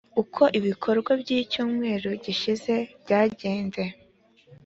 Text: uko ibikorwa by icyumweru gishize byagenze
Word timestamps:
uko 0.21 0.43
ibikorwa 0.59 1.11
by 1.21 1.29
icyumweru 1.39 2.09
gishize 2.23 2.73
byagenze 3.01 3.83